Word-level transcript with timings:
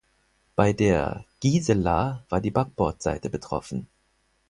Bei 0.55 0.73
der 0.73 1.25
"Gisela" 1.41 2.25
war 2.29 2.41
die 2.41 2.49
Backbordseite 2.49 3.29
betroffen. 3.29 3.87